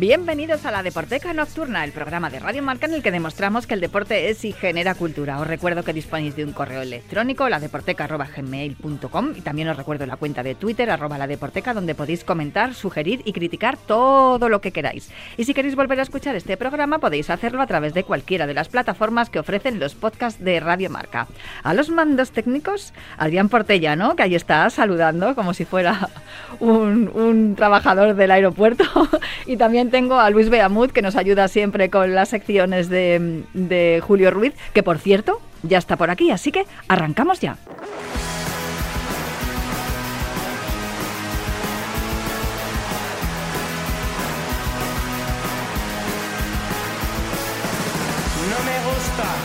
[0.00, 3.74] Bienvenidos a la Deporteca Nocturna, el programa de Radio Marca en el que demostramos que
[3.74, 5.38] el deporte es y genera cultura.
[5.38, 10.42] Os recuerdo que disponéis de un correo electrónico, ladeporteca.gmail.com y también os recuerdo la cuenta
[10.42, 15.10] de Twitter, arroba Deporteca, donde podéis comentar, sugerir y criticar todo lo que queráis.
[15.36, 18.54] Y si queréis volver a escuchar este programa, podéis hacerlo a través de cualquiera de
[18.54, 21.28] las plataformas que ofrecen los podcasts de Radio Marca.
[21.62, 24.16] A los mandos técnicos, Adrián Portella, ¿no?
[24.16, 26.08] Que ahí está saludando como si fuera
[26.58, 28.84] un, trabajador del aeropuerto.
[29.46, 34.02] y también tengo a Luis Beamud, que nos ayuda siempre con las secciones de, de
[34.06, 37.56] Julio Ruiz, que por cierto ya está por aquí, así que arrancamos ya.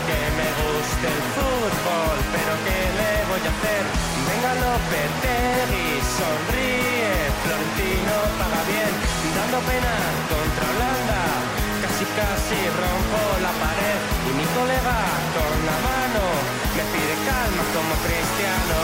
[0.06, 3.84] Que me guste el fútbol, pero ¿qué le voy a hacer?
[4.28, 6.75] Venga Lopetegui, sonríe,
[9.64, 9.94] pena
[10.28, 11.22] contra Holanda.
[11.80, 13.98] Casi casi rompo la pared
[14.28, 14.98] y mi colega
[15.32, 16.24] con la mano
[16.76, 18.76] me pide calma como cristiano.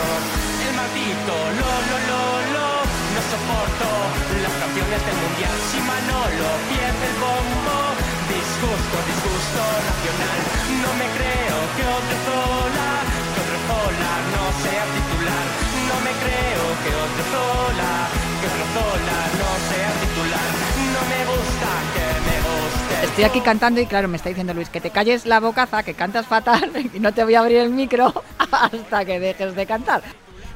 [0.65, 2.67] El maldito lo lo lo lo
[3.13, 3.89] no soporto
[4.41, 7.75] las canciones del mundial si Manolo pierde el bombo.
[8.33, 10.39] Disgusto, disgusto nacional.
[10.81, 12.89] No me creo que Odriozola,
[13.29, 15.45] que Odriozola no sea titular.
[15.89, 18.02] No me creo que Odriozola
[23.13, 25.93] Estoy aquí cantando y claro, me está diciendo Luis que te calles la bocaza, que
[25.93, 28.11] cantas fatal y no te voy a abrir el micro
[28.51, 30.01] hasta que dejes de cantar.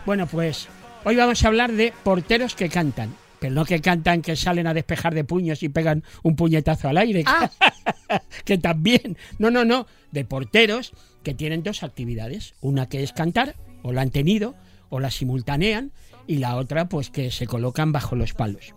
[0.08, 0.68] Bueno, pues
[1.04, 3.14] hoy vamos a hablar de porteros que cantan.
[3.40, 6.98] Pero no que cantan que salen a despejar de puños y pegan un puñetazo al
[6.98, 7.24] aire.
[7.28, 7.52] Ah.
[8.44, 9.18] que también.
[9.38, 9.86] No, no, no.
[10.12, 12.56] De porteros que tienen dos actividades.
[12.62, 14.56] Una que es cantar, o la han tenido,
[14.90, 15.92] o la simultanean,
[16.26, 18.74] y la otra, pues que se colocan bajo los palos.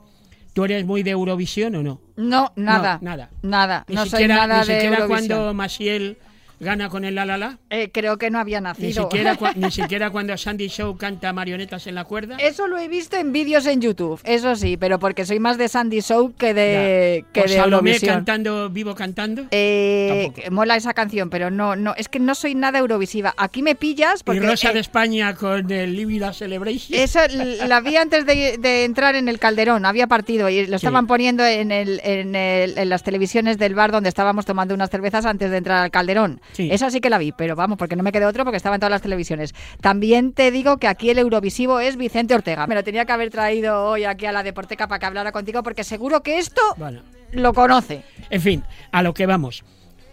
[0.52, 2.00] ¿Tú eres muy de Eurovisión o no?
[2.16, 2.98] No, nada.
[3.00, 3.30] No, nada.
[3.42, 3.84] Nada.
[3.88, 5.28] Ni no siquiera, soy nada ni de siquiera Eurovisión.
[5.38, 6.18] cuando Masiel
[6.60, 7.58] gana con el la la la.
[7.70, 9.04] Eh, creo que no había Ni nacido.
[9.04, 12.36] siquiera, cua- ni siquiera cuando Sandy Show canta marionetas en la cuerda.
[12.36, 15.68] Eso lo he visto en vídeos en YouTube, eso sí, pero porque soy más de
[15.68, 17.32] Sandy Show que de, Ya.
[17.32, 18.14] que O de Salomé Eurovisión.
[18.16, 19.46] cantando, vivo cantando.
[19.50, 23.34] Eh, mola esa canción, pero no, no, es que no soy nada eurovisiva.
[23.36, 26.98] Aquí me pillas y porque Rosa eh, de España con el Livida Celebration.
[26.98, 27.20] eso
[27.66, 30.86] la vi antes de, de entrar en el Calderón, había partido y lo Sí.
[30.86, 34.90] estaban poniendo en, el, en, el- en las televisiones del bar donde estábamos tomando unas
[34.90, 36.40] cervezas antes de entrar al Calderón.
[36.52, 36.68] Sí.
[36.70, 38.80] Esa sí que la vi, pero vamos, porque no me quedé otro porque estaba en
[38.80, 39.54] todas las televisiones.
[39.80, 42.66] También te digo que aquí el Eurovisivo es Vicente Ortega.
[42.66, 45.62] Me lo tenía que haber traído hoy aquí a la Deporteca para que hablara contigo
[45.62, 47.02] porque seguro que esto Bueno,
[47.32, 48.02] lo conoce.
[48.30, 49.64] en fin, a lo que vamos.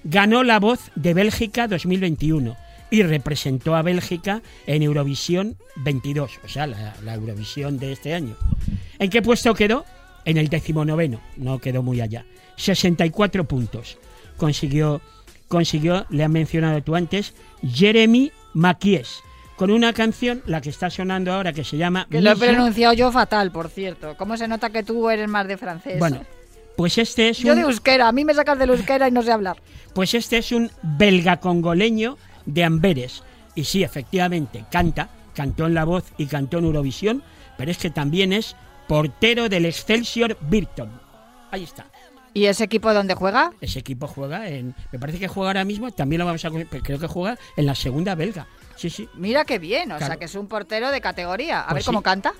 [0.03, 2.55] Ganó la voz de Bélgica 2021
[2.89, 8.35] y representó a Bélgica en Eurovisión 22, o sea, la, la Eurovisión de este año.
[8.99, 9.83] ¿En qué puesto quedó?
[10.23, 12.25] En el decimonoveno, no quedó muy allá.
[12.55, 13.97] 64 puntos.
[14.37, 15.01] Consiguió,
[15.47, 19.21] consiguió, le han mencionado tú antes, Jeremy Maquies,
[19.55, 22.07] con una canción, la que está sonando ahora, que se llama...
[22.09, 24.15] Que lo he pronunciado yo fatal, por cierto.
[24.17, 25.97] ¿Cómo se nota que tú eres más de francés?
[25.97, 26.21] Bueno,
[26.75, 27.59] pues este es yo un...
[27.59, 28.07] de euskera.
[28.07, 29.57] A mí me sacas del euskera y no sé hablar.
[29.93, 33.23] Pues este es un belga congoleño de Amberes.
[33.55, 37.23] Y sí, efectivamente, canta, cantó en La Voz y cantó en Eurovisión,
[37.57, 38.55] pero es que también es
[38.87, 40.91] portero del Excelsior Birton.
[41.49, 41.87] Ahí está.
[42.37, 43.51] ¿Y ese equipo dónde juega?
[43.61, 44.75] Ese equipo juega en.
[44.91, 46.49] Me parece que juega ahora mismo, también lo vamos a.
[46.51, 48.45] Creo que juega en la segunda belga.
[48.75, 49.09] Sí, sí.
[49.15, 51.61] Mira qué bien, o sea que es un portero de categoría.
[51.61, 51.87] A Pues ver sí.
[51.87, 52.33] cómo canta.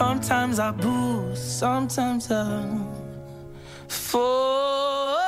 [0.00, 2.64] Sometimes I boost, sometimes I
[3.86, 5.18] fall.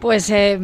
[0.00, 0.58] Pues eh,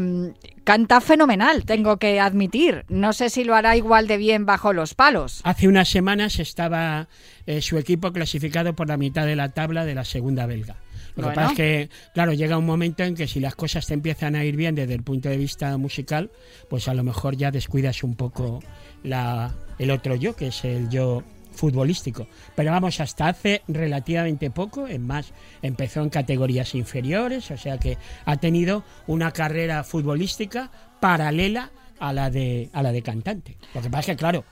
[0.65, 2.87] canta fenomenal, tengo que admitir.
[2.89, 5.43] No sé si lo hará igual de bien bajo los palos.
[5.45, 7.09] Hace unas semanas estaba
[7.45, 10.77] eh, su equipo clasificado por la mitad de la tabla de la segunda belga.
[11.21, 11.35] Lo Bueno.
[11.35, 14.35] que pasa es que, claro, llega un momento en que si las cosas te empiezan
[14.35, 16.31] a ir bien desde el punto de vista musical,
[16.69, 18.61] pues a lo mejor ya descuidas un poco
[19.03, 21.23] la, el otro yo, que es el yo
[21.53, 22.27] futbolístico.
[22.55, 25.33] Pero vamos, hasta hace relativamente poco, es más,
[25.63, 30.71] empezó en categorías inferiores, o sea que ha tenido una carrera futbolística
[31.01, 33.57] paralela a la de a la de cantante.
[33.75, 34.45] Lo que pasa es que claro,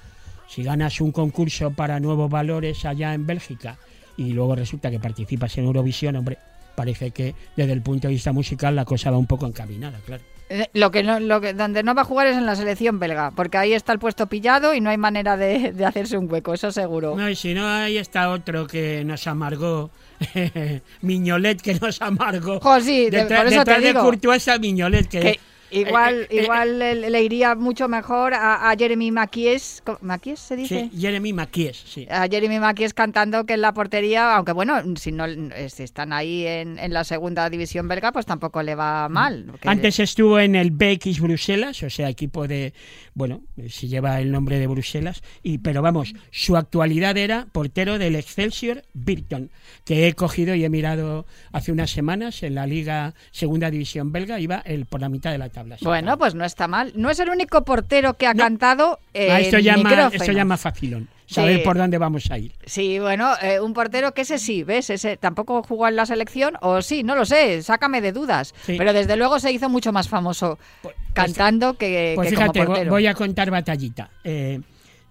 [0.49, 3.79] si ganas un concurso para nuevos valores allá en Bélgica
[4.17, 6.39] y luego resulta que participas en Eurovisión, hombre,
[6.79, 10.23] parece que desde el punto de vista musical la cosa va un poco encaminada, claro.
[10.49, 12.99] Eh, Lo que no, lo que, donde no va a jugar es en la selección
[13.01, 16.31] belga, porque ahí está el puesto pillado y no hay manera de, de hacerse un
[16.33, 17.17] hueco, eso seguro.
[17.17, 19.91] No, y si no, ahí está otro que nos amargó,
[21.03, 22.61] Miñolet que nos amargó.
[22.61, 24.01] Jo, sí, de- detrás por eso te detrás de.
[24.01, 28.71] Courtois a Miñolet, que, Que igual, eh, eh, igual le, le iría mucho mejor a,
[28.71, 29.83] a Jeremy Maquies.
[29.85, 30.89] ¿cómo- ¿Maquies se dice?
[30.93, 32.07] sí, Jeremy Maquies, sí.
[32.11, 36.13] A Jeremy Maquies cantando que en la portería, aunque bueno, si no eh, si están
[36.13, 39.47] ahí en, en la segunda división belga, pues tampoco le va mal.
[39.51, 42.73] porque- Antes estuvo en el BX Bruselas, o sea, equipo de,
[43.15, 48.15] bueno, se lleva el nombre de Bruselas, y pero vamos, su actualidad era portero del
[48.17, 49.51] Excelsior Birton,
[49.85, 54.39] que he cogido y he mirado hace unas semanas en la Liga Segunda División Belga,
[54.41, 55.77] iba el por la mitad de la tabla.
[55.83, 56.93] Bueno, pues no está mal.
[56.95, 58.43] No es el único portero que ha No.
[58.45, 61.63] cantado eh, Ah, esto, llama, esto llama facilón, saber Sí.
[61.65, 62.53] por dónde vamos a ir.
[62.67, 64.91] Sí, bueno, eh, un portero que ese sí, ¿ves?
[64.91, 68.55] Ese tampoco jugó en la selección, o sí, no lo sé, sácame de dudas.
[68.65, 68.77] Sí.
[68.79, 72.67] Pero desde luego se hizo mucho más famoso Pues- cantando que, Pues que fíjate, como
[72.73, 72.91] portero.
[72.91, 74.11] voy a contar batallita.
[74.25, 74.61] Eh,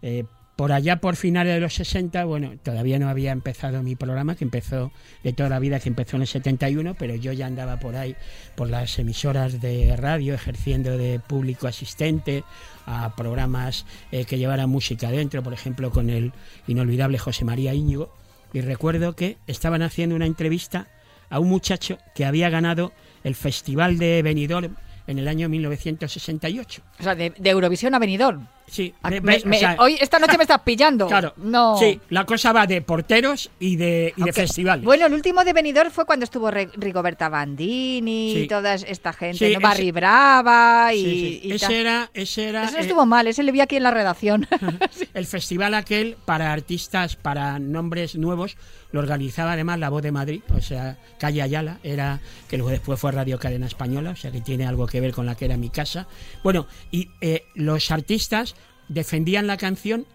[0.02, 0.24] eh,
[0.58, 4.44] por allá, por finales de los 60, bueno, todavía no había empezado mi programa, que
[4.44, 4.92] empezó
[5.24, 8.16] de toda la vida, que empezó en el 71, pero yo ya andaba por ahí,
[8.56, 12.44] por las emisoras de radio, ejerciendo de público asistente
[12.88, 16.34] a programas eh, que llevaran música dentro, por ejemplo, con el
[16.66, 18.12] inolvidable José María Íñigo.
[18.52, 20.88] Y recuerdo que estaban haciendo una entrevista
[21.30, 22.94] a un muchacho que había ganado
[23.24, 24.76] el Festival de Benidorm
[25.06, 26.82] en el año 1968.
[27.00, 28.48] O sea, de, de Eurovisión a Benidorm.
[28.70, 31.08] Sí, de- me- ves, o me- sea, hoy, esta noche me estás pillando.
[31.08, 31.34] claro.
[31.38, 31.78] No.
[31.78, 34.84] Sí, la cosa va de porteros y de, y de Aunque- festivales.
[34.84, 38.40] Bueno, el último de Benidorm fue cuando estuvo Re- Rigoberta Bandini Sí.
[38.42, 39.62] y toda esta gente, Sí, ¿no?
[39.62, 41.52] Barry ese- Brava y, Sí, y.
[41.54, 43.92] Ese era, ese era Ese no eh, estuvo mal, ese le vi aquí en la
[43.92, 44.46] redacción.
[45.14, 48.58] el festival aquel para artistas, para nombres nuevos,
[48.92, 53.00] lo organizaba además la Voz de Madrid, o sea, Calle Ayala, era que luego después
[53.00, 55.58] fue Radio Cadena Española, o sea que tiene algo que ver con la que era
[55.58, 56.08] mi casa.
[56.44, 58.56] Bueno, y eh, los artistas
[58.88, 60.06] defendían la canción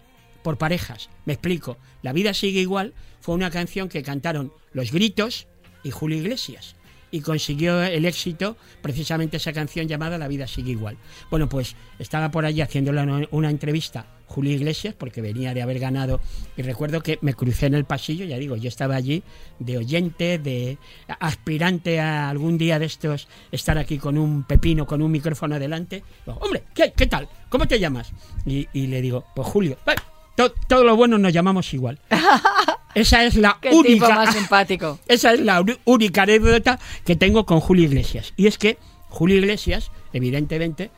[0.43, 1.09] por parejas.
[1.25, 1.77] Me explico.
[2.01, 5.47] La vida sigue igual fue una canción que cantaron Los Gritos
[5.83, 6.75] y Julio Iglesias.
[7.09, 10.97] Y consiguió el éxito precisamente esa canción llamada La vida sigue igual.
[11.29, 15.77] Bueno, pues estaba por allí haciéndole una, una entrevista Julio Iglesias porque venía de haber
[15.79, 16.19] ganado
[16.57, 19.21] y recuerdo que me crucé en el pasillo, ya digo, yo estaba allí
[19.59, 20.77] de oyente, de
[21.19, 26.03] aspirante a algún día de estos estar aquí con un pepino, con un micrófono delante.
[26.25, 27.27] Digo, Hombre, ¿qué, qué tal?
[27.49, 28.11] ¿Cómo te llamas?
[28.45, 29.77] Y, y le digo, pues Julio.
[29.85, 29.95] "Eh,
[30.35, 31.99] to- todo lo bueno nos llamamos igual.
[32.95, 34.09] Esa es la Qué tipo única.
[34.09, 34.99] más simpático.
[35.07, 38.33] Esa es la única anécdota que tengo con Julio Iglesias.
[38.37, 38.77] Y es que
[39.09, 40.91] Julio Iglesias, evidentemente,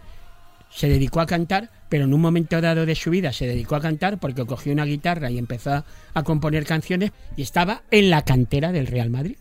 [0.75, 3.81] se dedicó a cantar, pero en un momento dado de su vida se dedicó a
[3.81, 5.83] cantar porque cogió una guitarra y empezó
[6.13, 9.37] a, componer canciones y estaba en la cantera del Real Madrid.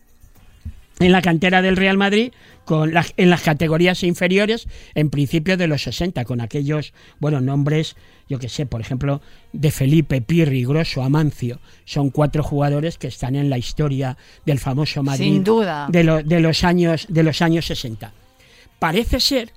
[0.99, 2.31] En la cantera del Real Madrid,
[2.63, 7.97] con las- en las categorías inferiores, en principios de los 60, con aquellos, bueno, nombres,
[8.29, 11.59] yo que sé, por ejemplo, de Felipe, Pirri, Grosso, Amancio.
[11.83, 14.15] Son cuatro jugadores que están en la historia
[14.45, 15.87] del famoso Madrid Sin duda.
[15.91, 18.13] de, lo- de los años de los años 60.
[18.79, 19.51] Parece ser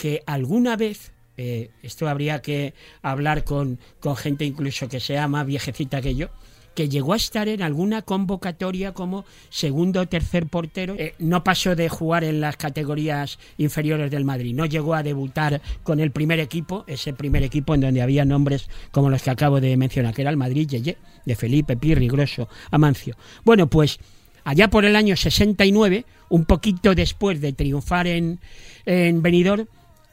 [0.00, 5.46] que alguna vez eh, esto habría que hablar con, con gente incluso que sea más
[5.46, 6.28] viejecita que yo
[6.74, 10.94] que llegó a estar en alguna convocatoria como segundo o tercer portero.
[10.96, 14.54] Eh, no pasó de jugar en las categorías inferiores del Madrid.
[14.54, 18.70] No llegó a debutar con el primer equipo, ese primer equipo en donde había nombres
[18.92, 22.48] como los que acabo de mencionar, que era el Madrid Yeye, de Felipe, Pirri, Grosso,
[22.70, 23.16] Amancio.
[23.44, 23.98] Bueno, pues
[24.44, 28.38] allá por el año 69, un poquito después de triunfar en,
[28.86, 29.66] en Benidorm,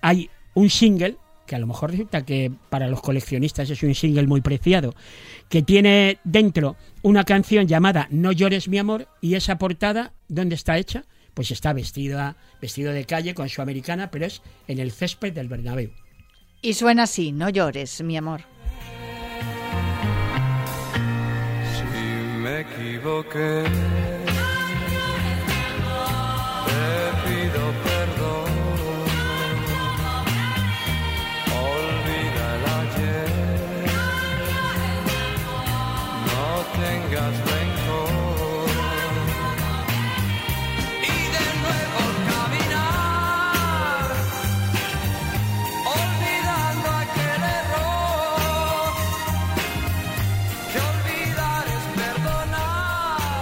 [0.08, 4.26] hay un single que a lo mejor resulta que para los coleccionistas es un single
[4.26, 4.96] muy preciado,
[5.50, 10.78] que tiene dentro una canción llamada No llores mi amor y esa portada, ¿dónde está
[10.78, 11.04] hecha?
[11.34, 15.50] Pues está vestida, vestido de calle con su americana, pero es en el césped del
[15.50, 15.92] Bernabéu.
[16.62, 18.42] Y suena así, no llores, mi amor.
[21.76, 21.84] Si
[22.40, 23.64] me equivoqué,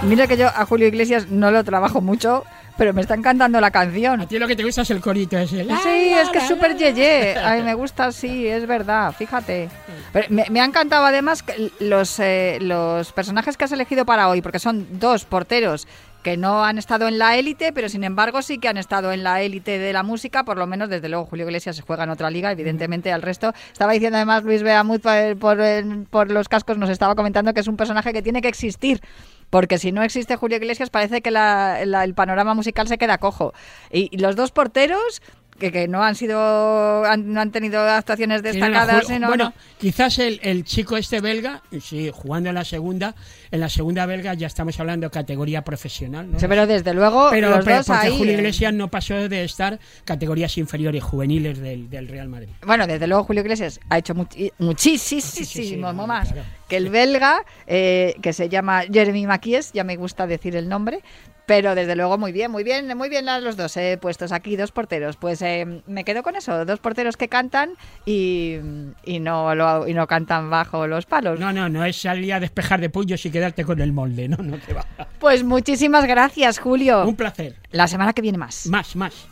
[0.06, 2.44] Mira que yo a Julio Iglesias no lo trabajo mucho,
[2.78, 4.20] pero me está encantando la canción.
[4.20, 5.64] A ti lo que te gusta es el corito ese.
[5.64, 7.36] la, Sí, la, es que es súper yeye.
[7.36, 9.68] A mí me gusta, sí, es verdad, fíjate.
[10.12, 11.44] Pero me, me ha encantado además
[11.80, 15.88] los, eh, los personajes que has elegido para hoy, porque son dos porteros
[16.22, 19.22] que no han estado en la élite, pero sin embargo sí que han estado en
[19.22, 22.10] la élite de la música, por lo menos desde luego Julio Iglesias se juega en
[22.10, 23.52] otra liga, evidentemente al resto.
[23.72, 27.60] Estaba diciendo además Luis Beamut por, por, el- por los cascos, nos estaba comentando que
[27.60, 29.00] es un personaje que tiene que existir.
[29.50, 33.52] Porque si no existe Julio Iglesias, parece que la- el panorama musical se queda cojo.
[33.90, 35.22] Y los dos porteros,
[35.58, 39.52] que, que no han sido, han- no han tenido actuaciones destacadas, sino- bueno, no.
[39.78, 43.14] quizás el, el chico este belga, sí, jugando en la segunda,
[43.50, 46.38] en la segunda belga ya estamos hablando de categoría profesional, ¿no?
[46.40, 49.14] Sí, pero desde luego Pero, los pero dos porque ahí, Julio eh, Iglesias no pasó
[49.28, 52.48] de estar categorías inferiores juveniles del, del Real Madrid.
[52.66, 56.46] Bueno, desde luego Julio Iglesias ha hecho muchísimo Muchísimo, más claro.
[56.68, 61.00] que el belga, eh, que se llama Jeremy Maquies, ya me gusta decir el nombre,
[61.46, 64.72] pero desde luego muy bien, muy bien, muy bien los dos eh, puestos aquí, dos
[64.72, 65.16] porteros.
[65.16, 67.70] Pues eh, me quedo con eso, dos porteros que cantan
[68.04, 68.56] y,
[69.04, 71.38] y no lo, y no cantan bajo los palos.
[71.38, 74.36] No, no, no es salir a despejar de puños y quedarte con el molde, no,
[74.38, 74.84] no te va.
[75.18, 77.06] Pues muchísimas gracias, Julio.
[77.06, 77.54] Un placer.
[77.70, 78.66] La semana que viene más.
[78.66, 79.28] Más, más.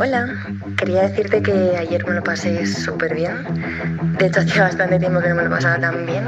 [0.00, 0.28] Hola,
[0.76, 3.34] quería decirte que ayer me lo pasé súper bien.
[4.16, 6.24] De hecho, hacía bastante tiempo que no me lo pasaba tan bien.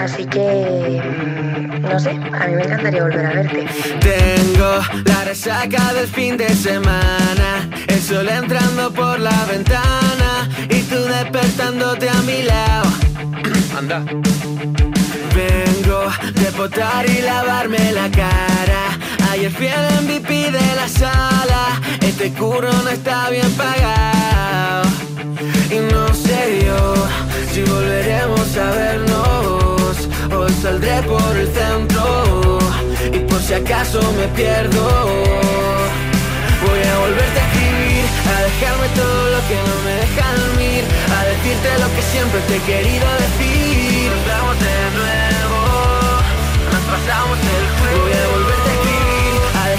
[0.00, 3.66] Así que, mm, no sé, a mí me encantaría volver a verte.
[3.98, 11.02] Tengo la resaca del fin de semana, el sol entrando por la ventana y tú
[11.02, 12.92] despertándote a mi lado.
[13.76, 14.04] Anda.
[15.34, 18.98] Vengo de potar y lavarme la cara.
[19.30, 21.80] Ayer fui el MVP de la sala.
[22.00, 24.88] Este curro no está bien pagado.
[25.70, 26.94] Y no sé yo
[27.52, 30.08] si volveremos a vernos.
[30.34, 32.58] Hoy saldré por el centro.
[33.12, 34.84] Y por si acaso me pierdo.
[36.64, 38.04] Voy a volverte a escribir,
[38.34, 40.82] a dejarme todo lo que no me deja dormir,
[41.16, 44.10] a decirte lo que siempre te he querido decir.
[44.10, 45.60] Nos vemos de nuevo,
[46.72, 48.02] nos pasamos el juego.
[48.02, 48.67] Voy a volverte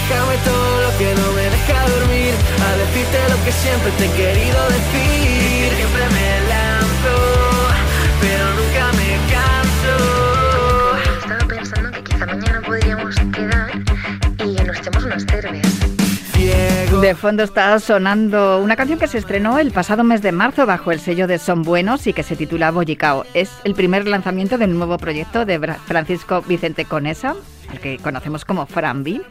[0.10, 2.34] a dejarme todo lo que no me deja dormir,
[2.66, 5.70] a decirte lo que siempre te he querido decir.
[5.76, 7.16] Siempre me lanzo,
[8.22, 9.96] pero nunca me canso.
[11.22, 13.70] Estaba pensando que quizá mañana podríamos quedar
[14.46, 15.90] y nos echamos unas cervezas.
[17.02, 20.92] De fondo está sonando una canción que se estrenó el pasado mes de marzo bajo
[20.92, 23.26] el sello de Son Buenos y que se titula Bollicao.
[23.34, 27.36] Es el primer lanzamiento del nuevo proyecto de Francisco Vicente Conesa,
[27.70, 29.22] al que conocemos como Frambi,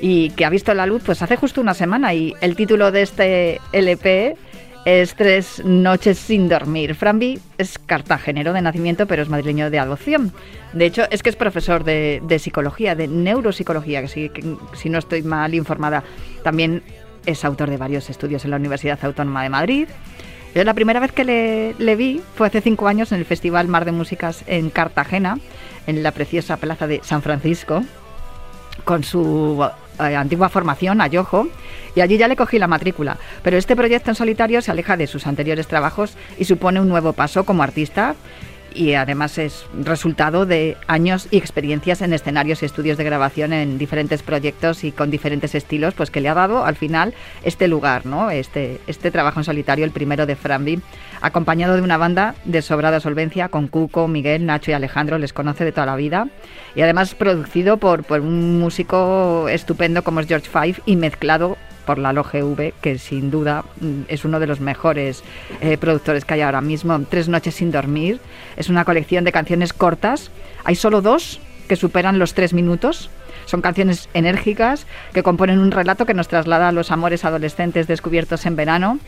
[0.00, 3.02] y que ha visto la luz pues hace justo una semana y el título de
[3.02, 4.36] este LP
[4.84, 6.94] es Tres noches sin dormir.
[6.94, 10.32] Frambi es cartagenero de nacimiento, pero es madrileño de adopción.
[10.72, 15.54] De hecho, es que es profesor de, psicología, de neuropsicología, que si no estoy mal
[15.54, 16.04] informada,
[16.42, 16.82] también
[17.26, 19.88] es autor de varios estudios en la Universidad Autónoma de Madrid.
[20.54, 23.68] Yo la primera vez que le, le vi fue hace cinco años en el Festival
[23.68, 25.38] Mar de Músicas en Cartagena,
[25.86, 27.82] en la preciosa plaza de San Francisco,
[28.84, 29.62] con su
[30.00, 31.48] eh, antigua formación, Ayojo,
[31.94, 33.18] y allí ya le cogí la matrícula.
[33.42, 37.12] Pero este proyecto en solitario se aleja de sus anteriores trabajos y supone un nuevo
[37.12, 38.14] paso como artista
[38.74, 43.78] y además es resultado de años y experiencias en escenarios y estudios de grabación en
[43.78, 48.06] diferentes proyectos y con diferentes estilos, pues que le ha dado al final este lugar,
[48.06, 48.30] ¿no?
[48.30, 50.80] Este, este trabajo en solitario, el primero de Frambi,
[51.20, 55.64] acompañado de una banda de sobrada solvencia con Cuco, Miguel, Nacho y Alejandro, les conoce
[55.64, 56.28] de toda la vida,
[56.74, 61.56] y además producido por, por un músico estupendo como es George Five y mezclado
[61.88, 65.24] por la Loge V, que sin duda mm, es uno de los mejores
[65.62, 67.00] eh, productores que hay ahora mismo.
[67.08, 68.20] Tres noches sin dormir.
[68.58, 70.30] Es una colección de canciones cortas.
[70.64, 73.08] Hay solo dos que superan los tres minutos.
[73.46, 78.44] Son canciones enérgicas que componen un relato que nos traslada a los amores adolescentes descubiertos
[78.44, 78.98] en verano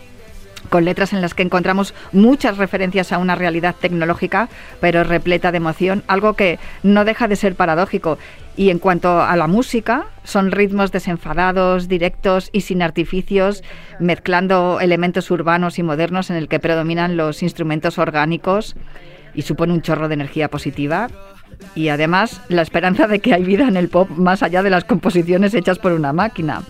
[0.69, 4.49] con letras en las que encontramos muchas referencias a una realidad tecnológica,
[4.81, 8.19] pero repleta de emoción, algo que no deja de ser paradójico.
[8.57, 13.63] Y en cuanto a la música, son ritmos desenfadados, directos y sin artificios,
[13.99, 18.77] mezclando elementos urbanos y modernos en el que predominan los instrumentos orgánicos
[19.35, 21.09] y supone un chorro de energía positiva.
[21.75, 24.85] Y además la esperanza de que hay vida en el pop más allá de las
[24.85, 26.63] composiciones hechas por una máquina.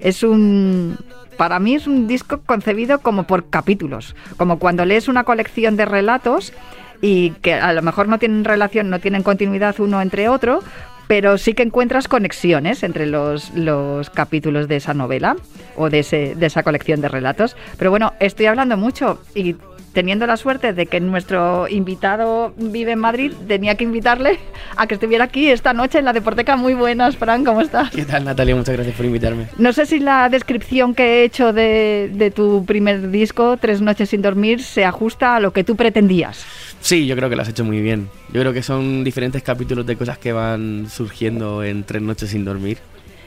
[0.00, 0.96] es un
[1.36, 5.84] para mí es un disco concebido como por capítulos, como cuando lees una colección de
[5.84, 6.52] relatos
[7.00, 10.62] y que a lo mejor no tienen relación, no tienen continuidad uno entre otro,
[11.06, 15.36] pero sí que encuentras conexiones entre los, los capítulos de esa novela
[15.76, 17.56] o de, ese, de esa colección de relatos.
[17.78, 19.56] Pero bueno, estoy hablando mucho y
[19.96, 24.38] teniendo la suerte de que nuestro invitado vive en Madrid, tenía que invitarle
[24.76, 26.54] a que estuviera aquí esta noche en la Deporteca.
[26.54, 27.92] Muy buenas, Fran, ¿cómo estás?
[27.92, 28.54] ¿Qué tal, Natalia?
[28.54, 29.46] Muchas gracias por invitarme.
[29.56, 34.10] No sé si la descripción que he hecho de, de tu primer disco, Tres noches
[34.10, 36.44] sin dormir, se ajusta a lo que tú pretendías.
[36.82, 38.10] Sí, yo creo que lo has hecho muy bien.
[38.34, 42.44] Yo creo que son diferentes capítulos de cosas que van surgiendo en Tres noches sin
[42.44, 42.76] dormir.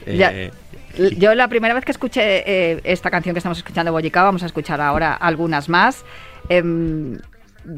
[0.06, 0.32] Ya.
[0.32, 0.52] Eh,
[1.18, 4.46] Yo la primera vez que escuché eh, esta canción que estamos escuchando, Boyica, vamos a
[4.46, 6.04] escuchar ahora algunas más.
[6.50, 7.18] Em,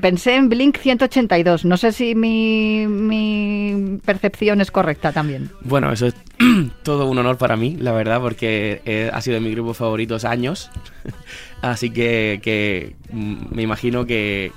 [0.00, 1.64] pensé en Blink 182.
[1.64, 5.50] No sé si mi, mi percepción es correcta también.
[5.62, 6.14] Bueno, eso es
[6.83, 10.25] todo un honor para mí, la verdad, porque eh, ha sido de mis grupos favoritos
[10.25, 10.71] años.
[11.62, 14.52] Así que, mm, me imagino que,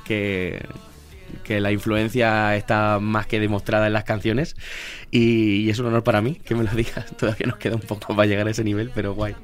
[1.46, 4.56] que la influencia está más que demostrada en las canciones.
[5.12, 7.06] Y, y es un honor para mí que me lo digas.
[7.18, 9.36] Todavía nos queda un poco para llegar a ese nivel, pero guay.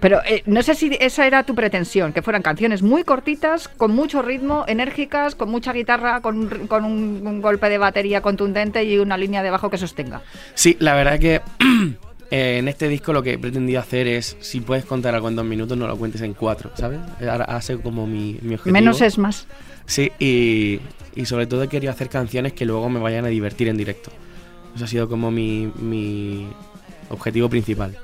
[0.00, 3.92] Pero eh, no sé si esa era tu pretensión, que fueran canciones muy cortitas, con
[3.92, 8.98] mucho ritmo, enérgicas, con mucha guitarra, con, con un, un golpe de batería contundente y
[8.98, 10.20] una línea de bajo que sostenga.
[10.54, 11.40] Sí, la verdad que
[12.34, 15.36] eh, en este disco lo que he pretendido hacer es, si puedes contar algo en
[15.36, 16.98] dos minutos, no lo cuentes en cuatro, ¿sabes?
[17.20, 18.72] Ha sido como mi, mi objetivo.
[18.72, 19.46] Menos es más.
[19.86, 20.80] Sí, y,
[21.14, 24.10] y sobre todo he querido hacer canciones que luego me vayan a divertir en directo.
[24.74, 26.48] Eso ha sido como mi, mi
[27.08, 27.96] objetivo principal.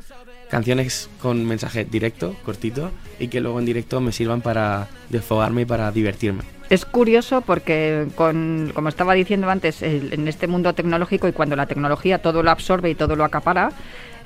[0.48, 5.64] Canciones con mensaje directo, cortito, y que luego en directo me sirvan para desfogarme y
[5.64, 6.44] para divertirme.
[6.70, 11.66] Es curioso porque, con, como estaba diciendo antes, en este mundo tecnológico y cuando la
[11.66, 13.72] tecnología todo lo absorbe y todo lo acapara,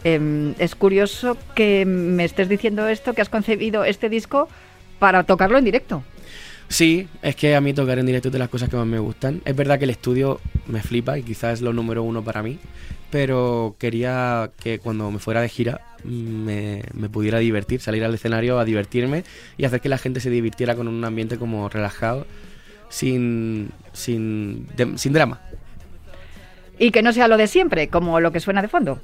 [0.05, 4.47] em, es curioso que me estés diciendo esto, que has concebido este disco
[4.99, 6.05] para tocarlo en directo.
[6.69, 8.99] Sí, es que a mí tocar en directo es de las cosas que más me
[8.99, 9.43] gustan.
[9.45, 12.59] Es verdad que el estudio me flipa y quizás es lo número uno para mí,
[13.11, 18.59] pero quería que cuando me fuera de gira me, me pudiera divertir, salir al escenario
[18.59, 19.25] a divertirme
[19.57, 22.27] y hacer que la gente se divirtiera con un ambiente como relajado,
[22.89, 25.41] sin, sin, de- sin drama.
[26.79, 29.01] Y que no sea lo de siempre, como lo que suena de fondo.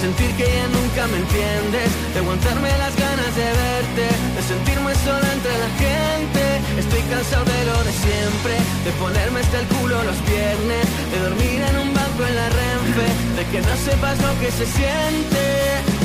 [0.00, 4.06] Sentir que ya nunca me entiendes, de aguantarme las ganas de verte,
[4.36, 6.42] de sentirme sola entre la gente.
[6.78, 11.58] Estoy cansado de lo de siempre, de ponerme hasta el culo los viernes, de dormir
[11.70, 15.97] en un banco en la renfe, de que no sepas lo que se siente.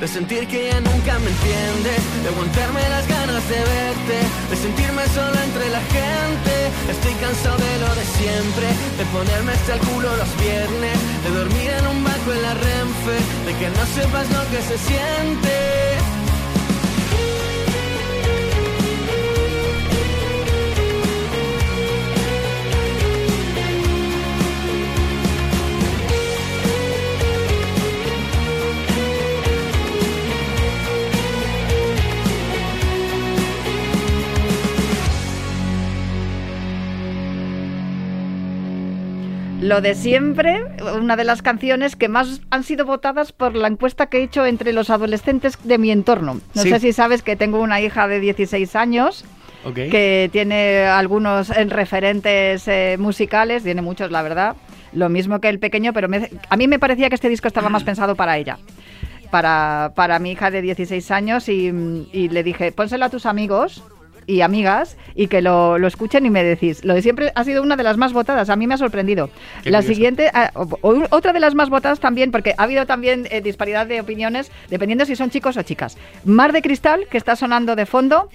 [0.00, 4.16] De sentir que ya nunca me entiendes, de aguantarme las ganas de verte,
[4.50, 6.54] de sentirme solo entre la gente.
[6.88, 11.70] Estoy cansado de lo de siempre, de ponerme hasta el culo los viernes, de dormir
[11.70, 15.97] en un banco en la renfe, de que no sepas lo que se siente.
[39.68, 40.62] Lo de siempre,
[40.98, 44.46] una de las canciones que más han sido votadas por la encuesta que he hecho
[44.46, 46.40] entre los adolescentes de mi entorno.
[46.54, 46.70] No Sí.
[46.70, 49.24] sé si sabes que tengo una hija de 16 años
[49.74, 54.56] que tiene algunos eh, referentes eh, musicales, tiene muchos, la verdad.
[54.94, 57.68] Lo mismo que el pequeño, pero me- a mí me parecía que este disco estaba
[57.68, 58.56] más pensado para ella.
[59.30, 61.66] Para, para mi hija de 16 años y,
[62.12, 63.82] y le dije, pónselo a tus amigos
[64.28, 66.84] y amigas y que lo, lo escuchen y me decís.
[66.84, 69.30] Lo de siempre ha sido una de las más votadas, a mí me ha sorprendido.
[69.64, 69.94] Qué la curioso.
[69.94, 70.52] siguiente, ah,
[71.10, 75.04] otra de las más votadas también, porque ha habido también eh, disparidad de opiniones dependiendo
[75.06, 75.96] si son chicos o chicas.
[76.24, 78.28] Mar de Cristal, que está sonando de fondo,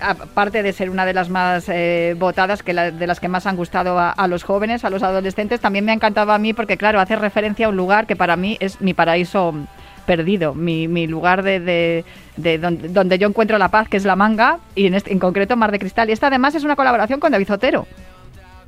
[0.00, 3.46] aparte de ser una de las más eh, votadas, que la- de las que más
[3.46, 6.52] han gustado a, a los jóvenes, a los adolescentes, también me ha encantado a mí
[6.54, 9.54] porque, claro, hace referencia a un lugar que para mí es mi paraíso
[10.06, 12.04] perdido, mi, mi lugar de, de-
[12.36, 15.18] de donde, donde yo encuentro la paz, que es la manga, y en, este, en
[15.18, 16.08] concreto Mar de Cristal.
[16.08, 17.86] Y esta además es una colaboración con David Zotero.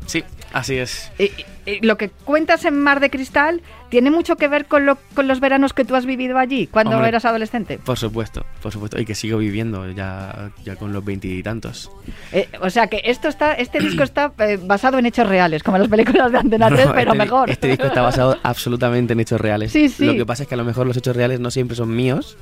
[0.07, 1.11] Sí, así es.
[1.19, 1.31] Y-
[1.67, 5.27] y lo que cuentas en Mar de Cristal tiene mucho que ver con, lo- con
[5.29, 7.09] los veranos que tú has vivido allí cuando Hombre.
[7.09, 7.79] eras adolescente.
[7.79, 9.01] Por supuesto, por supuesto.
[9.01, 11.90] Y que sigo viviendo ya, ya con los veintitantos.
[12.33, 15.79] Eh, o sea que esto está, este disco está eh, basado en hechos reales, como
[15.79, 17.51] las películas de Antena 3, pero este, mejor.
[17.51, 19.73] Este disco está basado absolutamente en hechos reales.
[19.73, 20.05] Sí, sí.
[20.05, 22.37] Lo que pasa es que a lo mejor los hechos reales no siempre son míos.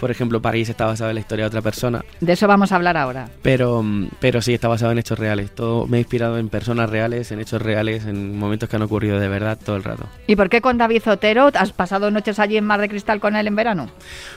[0.00, 2.02] Por ejemplo, París está basado en la historia de otra persona.
[2.20, 3.28] De eso vamos a hablar ahora.
[3.42, 5.54] Pero, mm, pero sí, está basado en hechos reales.
[5.54, 9.20] Todo me he inspirado en personas reales, en hechos reales, en momentos que han ocurrido
[9.20, 10.06] de verdad todo el rato.
[10.26, 13.36] ¿Y por qué con David Otero has pasado noches allí en Mar de Cristal con
[13.36, 13.90] él en verano?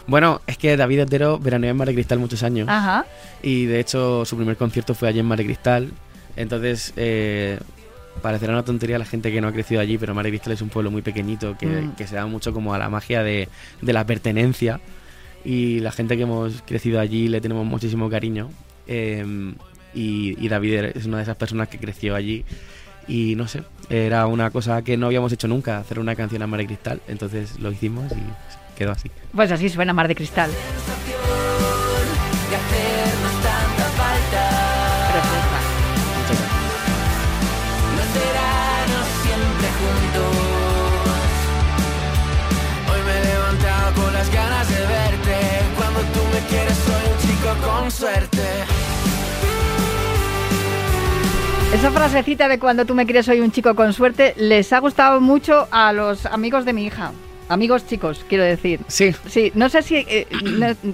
[0.06, 2.68] Bueno, es que David Otero veraneó en Mar de Cristal muchos años.
[2.70, 3.06] Ajá.
[3.42, 5.92] Y de hecho, su primer concierto fue allí en Mar de Cristal.
[6.36, 7.58] Entonces, eh,
[8.22, 10.54] parecerá una tontería a la gente que no ha crecido allí, pero Mar de Cristal
[10.54, 11.96] es un pueblo muy pequeñito que, Mm.
[11.96, 13.48] que se da mucho como a la magia de,
[13.82, 14.80] de la pertenencia.
[15.46, 18.50] Y la gente que hemos crecido allí le tenemos muchísimo cariño.
[18.88, 19.54] Eh,
[19.94, 22.46] y, y David es una de esas personas que creció allí.
[23.08, 26.48] Y no sé, era una cosa que no habíamos hecho nunca, hacer una canción a
[26.48, 27.02] Mar de Cristal.
[27.08, 29.12] Entonces lo hicimos y quedó así.
[29.34, 30.50] Pues así suena Mar de Cristal.
[47.84, 48.42] Con suerte.
[51.74, 55.20] Esa frasecita de cuando tú me quieres soy un chico con suerte les ha gustado
[55.20, 57.12] mucho a los amigos de mi hija.
[57.50, 58.80] Amigos chicos, quiero decir.
[58.88, 60.26] Sí, Sí, no sé si eh,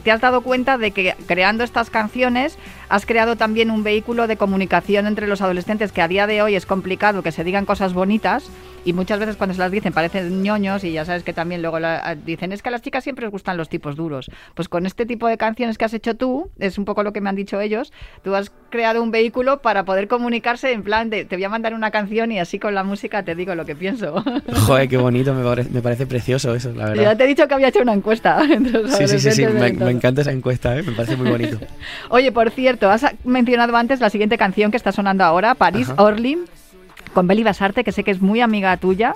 [0.04, 2.58] te has dado cuenta de que creando estas canciones
[2.90, 6.56] has creado también un vehículo de comunicación entre los adolescentes que a día de hoy
[6.56, 8.50] es complicado que se digan cosas bonitas
[8.84, 11.80] y muchas veces cuando se las dicen parecen ñoños y ya sabes que también luego
[11.80, 14.32] la- dicen es que a las chicas siempre les gustan los tipos duros.
[14.56, 17.22] Pues con este tipo de canciones que has hecho tú, es un poco lo que
[17.22, 21.26] me han dicho ellos, tú has creado un vehículo para poder comunicarse en plan de
[21.26, 23.76] te voy a mandar una canción y así con la música te digo lo que
[23.76, 24.24] pienso.
[24.54, 27.04] joder, qué bonito, me parece, me parece precioso eso, la verdad.
[27.04, 28.40] ya te he dicho que había hecho una encuesta.
[29.00, 30.84] Sí, sí, sí, me, encanta esa encuesta, ¿eh?
[30.84, 31.58] me parece muy bonito.
[32.10, 35.90] Oye, por cierto, has mencionado antes la siguiente canción que está sonando ahora, París.
[35.98, 36.38] Orly,
[37.14, 39.16] con Beli Basarte, que sé que es muy amiga tuya.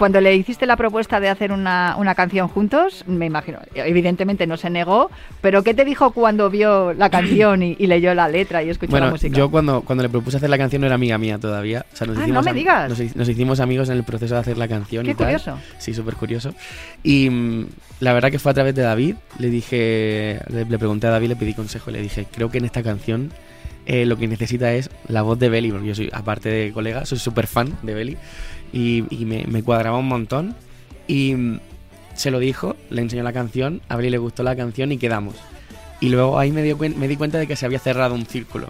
[0.00, 4.56] Cuando le hiciste la propuesta de hacer una, una canción juntos, me imagino, evidentemente no
[4.56, 5.10] se negó,
[5.42, 8.92] pero ¿qué te dijo cuando vio la canción y, y leyó la letra y escuchó
[8.92, 9.36] la Bueno, música?
[9.36, 11.84] yo cuando, cuando le propuse hacer la canción no era amiga mía todavía.
[11.92, 12.88] O sea, nos Ah, hicimos no me digas.
[12.88, 15.26] Nos, nos hicimos amigos en el proceso de hacer la canción Qué y tal.
[15.26, 15.58] curioso.
[15.76, 16.54] Sí, súper curioso.
[17.02, 17.66] Y mm,
[18.00, 19.16] la verdad que fue a través de David.
[19.38, 22.64] Le dije, le, le pregunté a David, le pedí consejo le dije, creo que en
[22.64, 23.30] esta canción
[23.86, 27.04] eh, lo que necesita es la voz de Belly, porque yo soy, aparte de colega,
[27.04, 28.16] soy súper fan de Belly.
[28.72, 30.54] Y, me, cuadraba un montón.
[31.06, 31.60] Y mm,
[32.14, 35.34] se lo dijo, le enseñó la canción, a Belly le gustó la canción y quedamos.
[36.00, 38.68] Y luego ahí me, dio me di cuenta de que se había cerrado un círculo.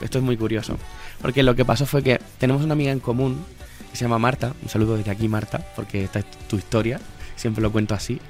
[0.00, 0.76] Esto es muy curioso.
[1.20, 3.44] Porque lo que pasó fue que tenemos una amiga en común
[3.90, 4.54] que se llama Marta.
[4.62, 7.00] Un saludo desde aquí, Marta, porque esta es tu historia.
[7.36, 8.20] Siempre lo cuento así.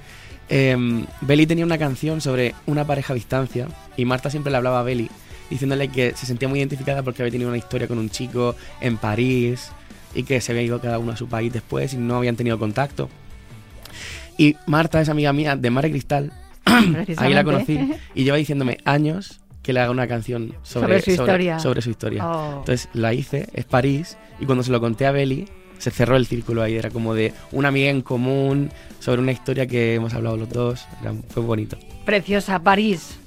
[0.48, 0.76] Eh,
[1.20, 4.82] Beli tenía una canción sobre una pareja a distancia y Marta siempre le hablaba a
[4.82, 5.08] Beli
[5.48, 8.96] diciéndole que se sentía muy identificada porque había tenido una historia con un chico en
[8.96, 9.70] París
[10.14, 12.58] y que se había ido cada uno a su país después y no habían tenido
[12.58, 13.08] contacto.
[14.38, 16.32] Y Marta es amiga mía de Mare Cristal,
[17.16, 17.78] ahí la conocí
[18.14, 21.58] y lleva diciéndome años que le haga una canción Sobre sobre, su historia.
[21.58, 22.26] sobre su historia.
[22.26, 22.58] Oh.
[22.60, 25.46] Entonces la hice, es París, y cuando se lo conté a Beli,
[25.78, 28.70] se cerró el círculo ahí, era como de una amiga en común,
[29.00, 31.78] sobre una historia que hemos hablado los dos, era- fue bonito.
[32.06, 33.18] Preciosa, París.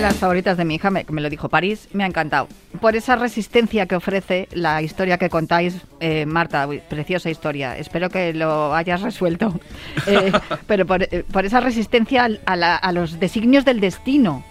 [0.00, 2.48] Las favoritas de mi hija me, me lo dijo París, me ha encantado.
[2.80, 7.76] Por esa resistencia que ofrece la historia que contáis, eh, Marta, preciosa historia.
[7.76, 9.58] Espero que lo hayas resuelto.
[10.06, 10.32] Eh,
[10.66, 14.42] pero por, eh, por esa resistencia a, la- a los designios del destino.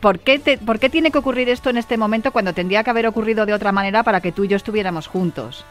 [0.00, 2.90] ¿por, qué te- ¿Por qué tiene que ocurrir esto en este momento cuando tendría que
[2.90, 5.64] haber ocurrido de otra manera para que tú y yo estuviéramos juntos?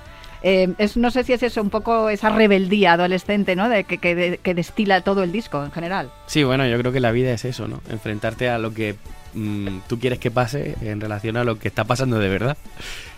[0.43, 3.67] Eh, es, no sé si es eso, un poco esa rebeldía adolescente, ¿no?
[3.69, 6.11] De, que, que de- que destila todo el disco en general.
[6.27, 7.81] Sí, bueno, yo creo que la vida es eso, ¿no?
[7.89, 8.95] Enfrentarte a lo que
[9.33, 12.57] mm, tú quieres que pase en relación a lo que está pasando de verdad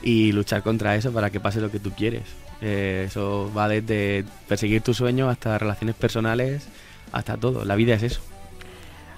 [0.01, 2.23] y luchar contra eso para que pase lo que tú quieres.
[2.61, 6.67] Eh, eso va desde perseguir tus sueños hasta relaciones personales,
[7.11, 7.65] hasta todo.
[7.65, 8.21] La vida es eso.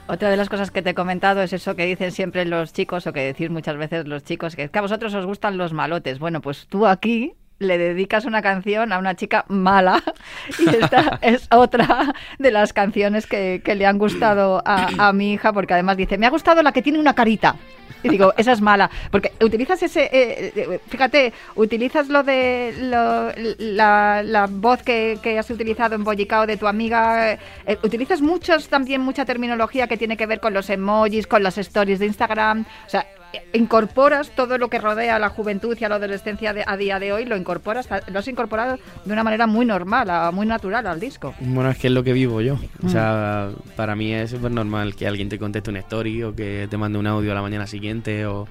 [0.07, 3.05] Otra de las cosas que te he comentado es eso que dicen siempre los chicos
[3.05, 5.71] o que decís muchas veces los chicos, que es que a vosotros os gustan los
[5.71, 6.17] malotes.
[6.17, 10.01] Bueno, pues tú aquí le dedicas una canción a una chica mala
[10.59, 15.33] y esta es otra de las canciones que, que le han gustado a, a mi
[15.33, 17.55] hija porque además dice, me ha gustado la que tiene una carita.
[18.01, 18.89] Y digo, esa es mala.
[19.11, 20.03] Porque utilizas ese.
[20.05, 22.73] eh, eh, fíjate, utilizas lo de.
[22.79, 27.33] lo- la, la voz que, que has utilizado en Bollicao de tu amiga.
[27.33, 31.43] eh, eh, utilizas muchos, también mucha terminología que tiene que ver con los emojis, con
[31.43, 32.63] las stories de Instagram.
[32.85, 33.05] O sea.
[33.53, 36.99] Incorporas todo lo que rodea a la juventud y a la adolescencia de- a día
[36.99, 40.85] de hoy, lo incorporas, lo has incorporado de una manera muy normal, a- muy natural
[40.87, 41.33] al disco.
[41.39, 42.55] Bueno, es que es lo que vivo yo.
[42.81, 42.85] Mm.
[42.87, 46.67] O sea, para mí es súper normal que alguien te conteste una story o que
[46.69, 48.47] te mande un audio a la mañana siguiente o...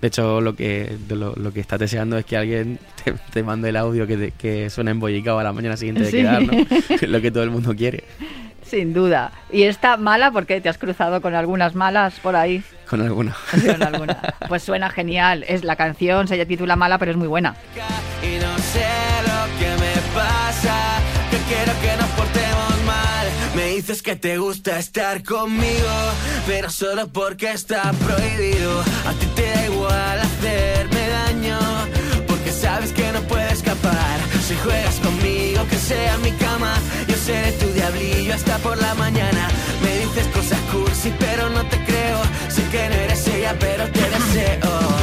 [0.00, 3.68] De hecho, lo que, lo, lo que estás deseando es que alguien te, te mande
[3.68, 6.16] el audio que, te- que suena embollicado a la mañana siguiente de Sí.
[6.16, 6.52] quedar, ¿no?
[7.06, 8.04] Lo que todo el mundo quiere.
[8.70, 9.32] Sin duda.
[9.50, 12.62] Y esta mala, porque te has cruzado con algunas malas por ahí.
[12.88, 13.36] Con alguna.
[13.50, 14.16] Con alguna.
[14.46, 15.44] Pues suena genial.
[15.48, 17.56] Es la canción, se titula Mala, pero es muy buena.
[18.22, 18.86] Y no sé
[19.26, 20.76] lo que me pasa,
[21.32, 23.26] que quiero que nos portemos mal.
[23.56, 25.88] Me dices que te gusta estar conmigo,
[26.46, 28.80] pero solo porque está prohibido.
[28.80, 31.58] A ti te da igual hacerme daño,
[32.28, 34.20] porque sabes que no puedes escapar.
[34.46, 36.74] Si juegas conmigo, que sea mi cama,
[37.30, 39.48] seré tu diablillo hasta por la mañana.
[39.82, 42.20] Me dices cosas cursi, pero no te creo.
[42.48, 44.99] Sé que no eres ella, pero te deseo.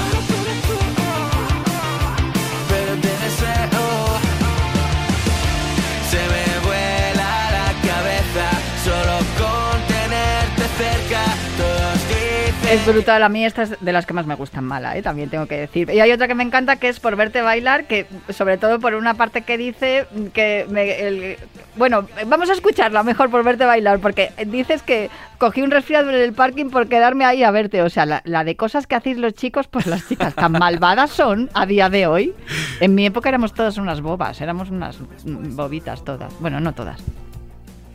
[12.69, 13.23] Es brutal.
[13.23, 15.01] A mí esta es de las que más me gustan mala, ¿eh?
[15.01, 15.89] también tengo que decir.
[15.89, 18.93] Y hay otra que me encanta que es por verte bailar, que sobre todo por
[18.93, 20.65] una parte que dice que...
[20.69, 21.37] me-
[21.77, 26.15] bueno, vamos a escucharla mejor por verte bailar, porque dices que cogí un resfriado en
[26.15, 27.81] el parking por quedarme ahí a verte.
[27.83, 31.11] O sea, la, la de cosas que hacéis los chicos, pues las chicas tan malvadas
[31.11, 32.33] son a día de hoy.
[32.81, 36.33] En mi época éramos todas unas bobas, éramos unas bobitas todas.
[36.41, 37.01] Bueno, no todas.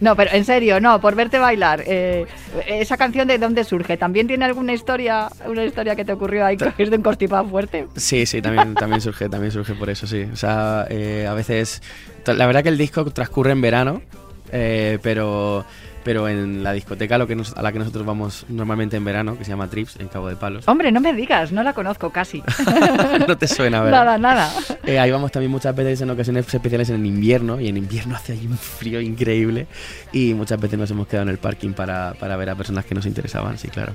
[0.02, 1.84] No, pero en serio, no, por verte bailar.
[1.86, 2.26] eh,
[2.66, 6.56] esa canción de dónde surge, ¿también tiene alguna historia, una historia que te ocurrió ahí
[6.56, 7.86] que es de un constipado fuerte?
[7.94, 10.26] Sí, sí, también, también surge, también surge por eso, sí.
[10.32, 11.82] O sea, eh, a veces.
[12.26, 14.02] La verdad que el disco transcurre en verano,
[14.50, 15.64] eh, pero,
[16.04, 19.04] pero en la discoteca a, lo que nos- a la que nosotros vamos normalmente en
[19.04, 20.66] verano, que se llama Trips, en Cabo de Palos.
[20.68, 22.42] Hombre, no me digas, no la conozco casi.
[23.28, 24.04] no te suena, ¿verdad?
[24.04, 24.52] nada, nada.
[24.84, 28.32] Eh, ahí vamos también muchas veces en ocasiones especiales en invierno y en invierno hace
[28.32, 29.66] ahí un frío increíble
[30.12, 32.94] y muchas veces nos hemos quedado en el parking para, para ver a personas que
[32.94, 33.92] nos interesaban, sí, claro.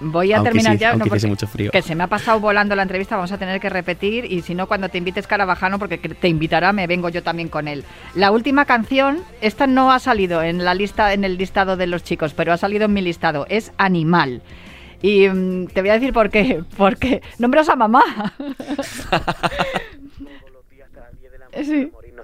[0.00, 0.90] Voy a Aunque terminar sí, ya.
[0.92, 1.70] aunque porque- mucho frío.
[1.70, 4.54] Que se me ha pasado volando la entrevista, vamos a tener que repetir y si
[4.54, 7.84] no, cuando te invites Carabajano, porque que te invitará, me vengo yo también con él.
[8.14, 12.02] La última canción, esta no ha salido en la lista, en el listado de los
[12.02, 14.42] chicos, pero ha salido en mi listado, es Animal.
[15.02, 18.02] Y mm, te voy a decir por qué, porque nombras a mamá.
[21.62, 21.90] Sí.
[22.14, 22.20] No,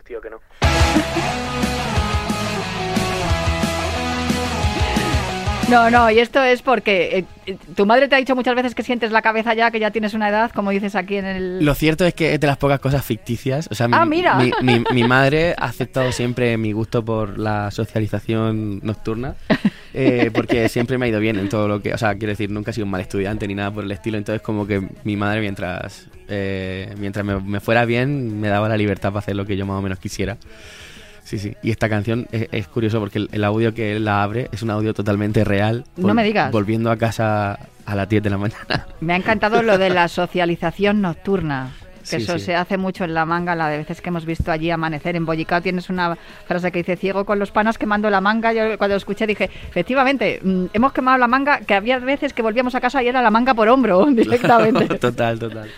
[5.68, 9.10] no, y esto es porque eh, tu madre te ha dicho muchas veces que sientes
[9.10, 11.64] la cabeza ya, que ya tienes una edad, como dices aquí en el...
[11.64, 13.68] Lo cierto es que es de las pocas cosas ficticias.
[13.70, 14.34] O sea, mi, Ah, mira.
[14.36, 19.34] Mi, mi- mi madre ha aceptado siempre mi gusto por la socialización nocturna.
[19.94, 21.92] eh, porque siempre me ha ido bien en todo lo que.
[21.94, 24.18] O sea, quiero decir, nunca he sido un mal estudiante ni nada por el estilo.
[24.18, 28.76] Entonces, como que mi madre, mientras, eh, mientras me, me fuera bien, me daba la
[28.76, 30.36] libertad para hacer lo que yo más o menos quisiera.
[31.26, 31.56] Sí, sí.
[31.60, 34.62] Y esta canción es, es curioso porque el, el audio que él la abre es
[34.62, 35.84] un audio totalmente real.
[35.96, 36.52] No me digas.
[36.52, 38.86] Volviendo a casa a las 10 de la mañana.
[39.00, 41.72] Me ha encantado lo de la socialización nocturna.
[42.08, 42.44] Que Sí, eso sí.
[42.44, 45.16] se hace mucho en la manga, la de veces que hemos visto allí amanecer.
[45.16, 48.52] En Bollicao tienes una frase que dice, ciego con los panas quemando la manga.
[48.52, 52.42] Yo cuando lo escuché dije, efectivamente, mm, hemos quemado la manga, que había veces que
[52.42, 54.86] volvíamos a casa y era la manga por hombro directamente.
[55.00, 55.68] total, total.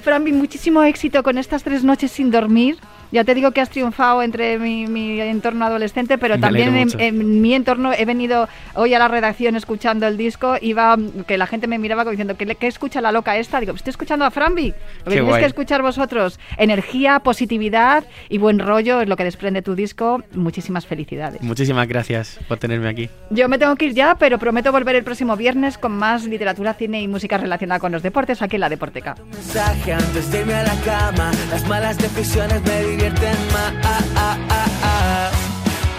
[0.00, 2.78] Franvi, muchísimo éxito con estas tres noches sin dormir.
[3.12, 7.40] Ya te digo que has triunfado entre mi, mi entorno adolescente, pero Me también en,
[7.40, 10.56] mi entorno he venido hoy a la redacción escuchando el disco.
[10.60, 13.60] Iba que la gente me miraba como diciendo, ¿qué, le- qué escucha la loca esta?
[13.60, 14.74] Digo, estoy escuchando a Franvi.
[15.04, 16.38] Lo que tenéis que escuchar vosotros.
[16.56, 20.22] Energía, positividad y buen rollo es lo que desprende tu disco.
[20.34, 21.42] Muchísimas felicidades.
[21.42, 23.08] Muchísimas gracias por tenerme aquí.
[23.30, 26.74] Yo me tengo que ir ya, pero prometo volver el próximo viernes con más literatura,
[26.74, 29.14] cine y música relacionada con los deportes aquí en la Deporteca.
[29.32, 31.30] mensaje antes de irme a la cama.
[31.50, 33.72] Las malas decisiones me divierten más.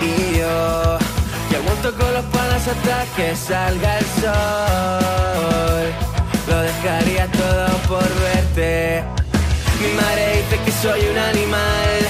[0.01, 0.97] Y yo,
[1.49, 5.87] que aguanto con los panas hasta que salga el sol.
[6.49, 9.03] Lo dejaría todo por verte.
[9.79, 12.07] Mi madre dice que soy un animal.